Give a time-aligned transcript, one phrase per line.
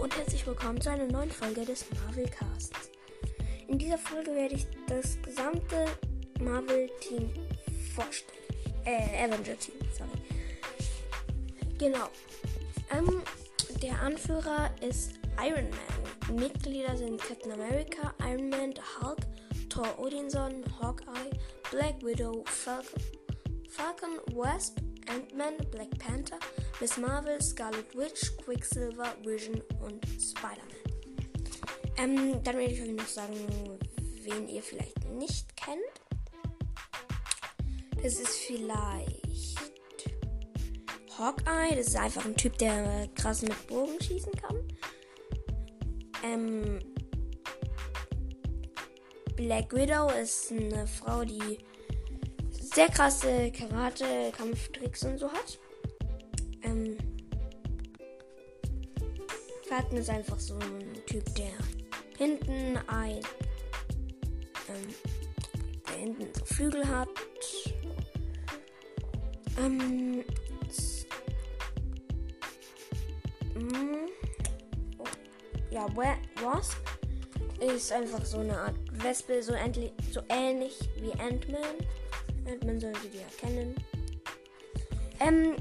[0.00, 2.90] und herzlich willkommen zu einer neuen Folge des Marvel Casts.
[3.68, 5.84] In dieser Folge werde ich das gesamte
[6.40, 7.30] Marvel-Team
[7.94, 8.38] vorstellen.
[8.86, 10.10] Äh, Avenger-Team, sorry.
[11.76, 12.08] Genau.
[12.90, 13.22] Ähm,
[13.82, 16.40] der Anführer ist Iron Man.
[16.40, 18.72] Mitglieder sind Captain America, Iron Man,
[19.02, 19.18] Hulk,
[19.68, 21.30] Thor Odinson, Hawkeye,
[21.70, 23.02] Black Widow, Falcon,
[23.68, 26.38] Falcon West, Ant-Man, Black Panther,
[26.80, 30.80] Miss Marvel, Scarlet Witch, Quicksilver, Vision und Spider-Man.
[31.96, 33.34] Ähm, dann werde ich euch noch sagen,
[34.22, 35.80] wen ihr vielleicht nicht kennt.
[38.02, 39.20] Das ist vielleicht
[41.18, 41.76] Hawkeye.
[41.76, 44.56] Das ist einfach ein Typ, der krass mit Bogen schießen kann.
[46.24, 46.78] Ähm,
[49.36, 51.58] Black Widow ist eine Frau, die
[52.74, 55.58] sehr krasse Karate, Kampftricks und so hat.
[56.62, 56.96] Ähm,
[59.68, 61.52] Falcon ist einfach so ein Typ, der
[62.16, 63.20] hinten ein,
[64.68, 64.94] ähm,
[65.88, 67.08] der hinten so Flügel hat.
[69.58, 70.24] Ähm,
[74.98, 75.04] oh,
[75.70, 76.78] ja, Wasp
[77.60, 79.52] ist einfach so eine Art Wespe, so,
[80.12, 81.76] so ähnlich wie Ant-Man.
[82.46, 83.74] Ant-Man sollte die erkennen.
[85.20, 85.56] Ähm,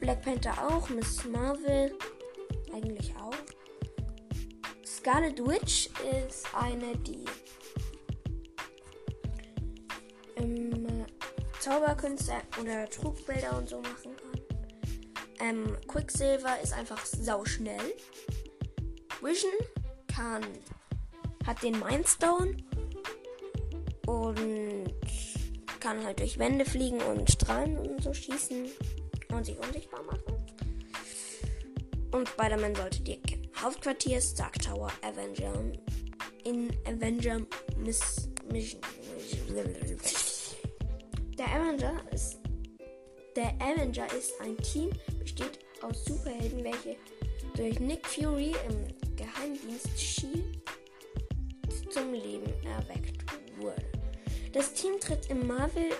[0.00, 1.92] Black Panther auch, Miss Marvel
[2.72, 3.34] eigentlich auch.
[4.84, 5.88] Scarlet Witch
[6.26, 7.24] ist eine, die
[10.36, 11.06] ähm,
[11.58, 14.40] Zauberkünste oder Trugbilder und so machen kann.
[15.40, 17.94] Ähm, Quicksilver ist einfach sauschnell.
[19.22, 19.52] Vision
[20.06, 20.44] kann
[21.46, 22.56] hat den Mindstone
[24.06, 24.99] und
[25.80, 28.66] kann halt durch Wände fliegen und Strahlen und so schießen
[29.32, 30.36] und sich unsichtbar machen.
[32.12, 33.20] Und Spider-Man sollte die
[33.56, 35.72] Hauptquartier Stark Tower Avenger
[36.44, 37.40] in Avenger
[37.76, 38.80] Miss Mission.
[41.38, 42.40] Der Avenger ist
[43.36, 46.96] der Avenger ist ein Team, besteht aus Superhelden, welche
[47.54, 50.60] durch Nick Fury im Geheimdienst Shield
[51.90, 53.24] zum Leben erweckt
[53.58, 53.99] wurde.
[54.52, 55.90] Das Team tritt im Marvel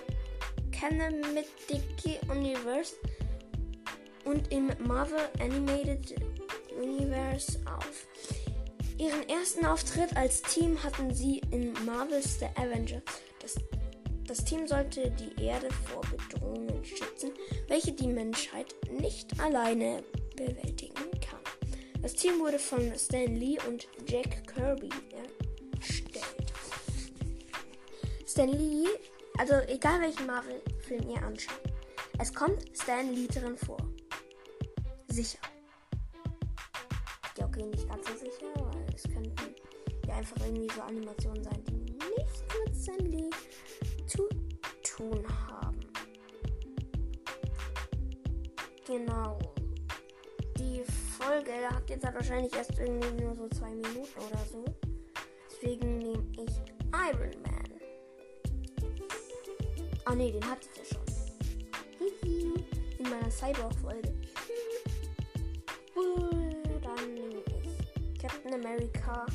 [0.71, 2.95] Cinematic Universe
[4.25, 6.15] und im Marvel Animated
[6.75, 8.07] Universe auf.
[8.97, 13.03] Ihren ersten Auftritt als Team hatten sie in Marvel's The Avengers.
[13.39, 13.55] Das,
[14.27, 17.31] das Team sollte die Erde vor Bedrohungen schützen,
[17.67, 20.03] welche die Menschheit nicht alleine
[20.35, 21.39] bewältigen kann.
[22.01, 24.89] Das Team wurde von Stan Lee und Jack Kirby
[28.31, 28.87] Stan Lee,
[29.39, 31.73] also egal welchen Marvel-Film ihr anschaut,
[32.17, 33.75] es kommt Stan Lee drin vor.
[35.09, 35.39] Sicher.
[37.37, 39.53] Ja, okay, nicht ganz so sicher, weil es könnten
[40.07, 43.29] ja einfach irgendwie so Animationen sein, die nichts mit Stan Lee
[44.07, 44.29] zu
[44.81, 45.81] tun haben.
[48.87, 49.39] Genau.
[50.57, 50.85] Die
[51.19, 54.63] Folge hat jetzt halt wahrscheinlich erst irgendwie nur so zwei Minuten oder so.
[55.49, 56.55] Deswegen nehme ich
[56.93, 57.80] Iron Man.
[60.11, 61.05] Ah ne, den hatte ich ja schon.
[61.97, 62.53] Hihi.
[62.97, 64.13] In meiner Cyborg-Folge.
[66.81, 69.25] Dann nehme ich Captain America.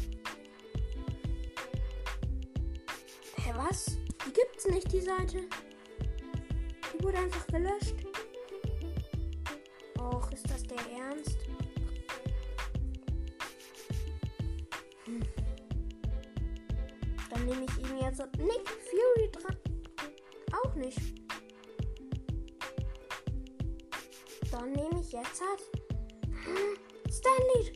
[3.37, 3.97] Hä, was?
[4.27, 5.49] Die gibt's nicht, die Seite.
[6.93, 7.95] Die wurde einfach gelöscht.
[9.99, 11.39] Och, ist das der Ernst?
[15.07, 15.23] Hm.
[17.31, 18.69] Dann nehme ich ihm jetzt Nick
[25.37, 25.61] jetzt halt
[27.13, 27.73] Stanley.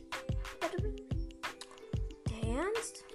[2.29, 3.05] Der Ernst?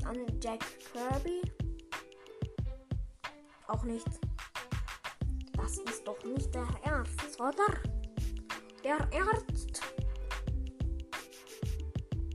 [0.00, 0.60] Dann Jack
[0.92, 1.42] Kirby.
[3.68, 4.20] Auch nichts.
[5.54, 7.66] Das ist doch nicht der Ernst, oder?
[8.84, 9.80] Der Ernst.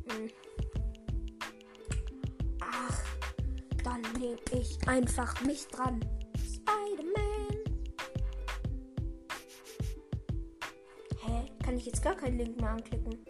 [0.10, 0.30] Hm.
[3.84, 6.17] Dann nehme ich einfach mich dran.
[11.88, 13.26] Jetzt gar keinen Link mehr anklicken?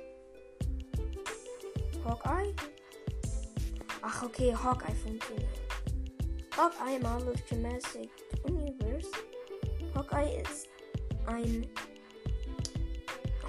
[2.03, 2.53] Hawkeye?
[4.01, 5.49] Ach, okay, Hawkeye funktioniert.
[6.55, 8.09] Hawkeye Marvel Cinematic
[8.43, 9.11] Universe.
[9.95, 10.67] Hawkeye ist
[11.25, 11.67] ein.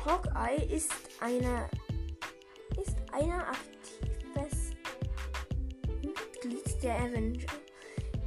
[0.05, 1.69] Hawkeye ist eine.
[2.77, 3.47] Ist einer
[6.83, 7.47] der Avenger,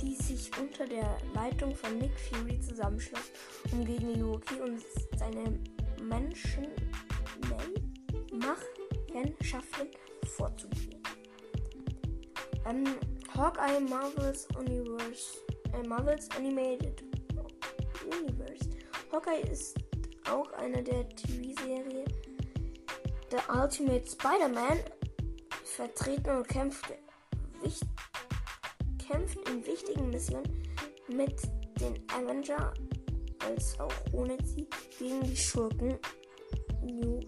[0.02, 3.32] die sich unter der Leitung von Nick Fury zusammenschloss,
[3.72, 4.82] um gegen Loki und
[5.18, 5.58] seine
[6.02, 6.68] Menschen
[8.34, 9.88] Machenschaften
[10.26, 11.02] vorzugehen.
[12.68, 12.86] Ähm,
[13.36, 15.40] Hawkeye Marvels Universe,
[15.74, 17.04] äh, Marvels Animated
[18.06, 18.70] Universe.
[19.12, 19.78] Hawkeye ist
[20.30, 22.06] auch eine der TV-Serie
[23.32, 24.80] The Ultimate Spider-Man
[25.64, 26.94] vertreten und kämpft,
[29.08, 30.68] kämpft in wichtigen Missionen
[31.08, 31.42] mit
[31.80, 32.74] den Avenger
[33.46, 34.68] als auch ohne sie
[34.98, 35.98] gegen die Schurken
[36.84, 37.20] New,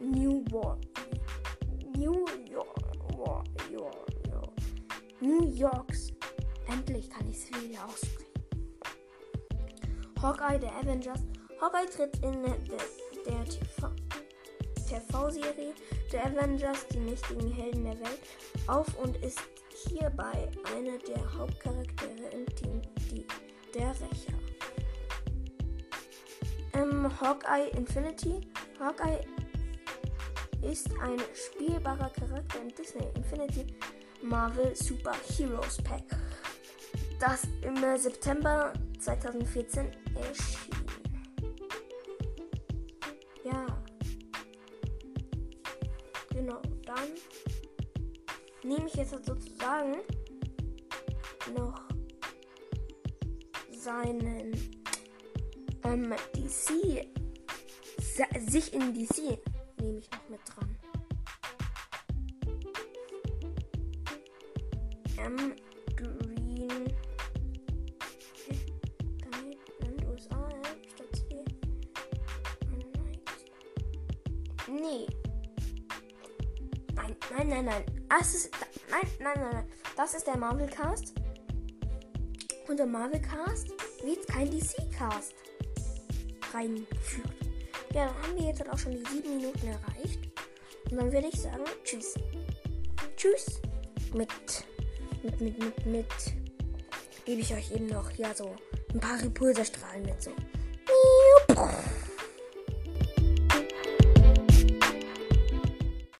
[0.00, 0.78] New War,
[1.96, 4.52] New York, War, York, York,
[5.20, 6.12] New Yorks.
[6.66, 8.30] Endlich kann ich es wieder aussprechen.
[10.22, 11.20] Hawkeye der Avengers.
[11.60, 12.56] Hawkeye tritt in der,
[13.26, 13.44] der
[14.88, 15.74] TV-Serie
[16.10, 18.20] The Avengers, die mächtigen Helden der Welt,
[18.66, 19.40] auf und ist
[19.88, 23.24] hierbei einer der Hauptcharaktere im Team die,
[23.74, 24.39] der Rächer.
[27.10, 28.40] Ähm, Hawkeye Infinity.
[28.78, 29.20] Hawkeye
[30.62, 33.66] ist ein spielbarer Charakter im Disney Infinity
[34.22, 36.04] Marvel Super Heroes Pack,
[37.18, 40.76] das im September 2014 erschien.
[43.44, 43.66] Ja.
[46.34, 47.08] Genau, dann
[48.62, 49.96] nehme ich jetzt sozusagen
[51.56, 51.80] noch
[53.72, 54.79] seinen
[55.92, 57.06] ähm, DC,
[58.48, 59.38] sich in DC
[59.80, 60.76] nehme ich noch mit dran.
[65.18, 65.54] Ähm,
[65.96, 66.94] Green.
[69.80, 70.48] Land USA,
[70.94, 71.44] statt C.
[74.68, 75.06] Nee.
[76.94, 77.84] Nein, nein, nein, nein.
[78.08, 78.50] Das ist,
[78.90, 79.66] nein, nein, nein, nein.
[79.96, 81.14] Das ist der Marvel Cast.
[82.68, 83.70] Und der Marvel Cast
[84.04, 85.34] wird kein DC Cast
[86.54, 87.46] reingefügt.
[87.94, 90.20] Ja, dann haben wir jetzt auch schon die sieben Minuten erreicht.
[90.90, 92.14] Und dann würde ich sagen, tschüss.
[93.16, 93.60] Tschüss.
[94.14, 94.28] Mit,
[95.22, 96.06] mit, mit, mit, mit,
[97.24, 98.56] gebe ich euch eben noch, ja, so
[98.92, 100.32] ein paar Repulserstrahlen mit so.